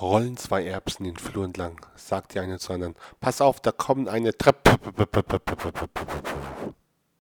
[0.00, 2.96] Rollen zwei Erbsen den Flur entlang, sagt die eine zur anderen.
[3.20, 4.74] Pass auf, da kommen eine Treppe.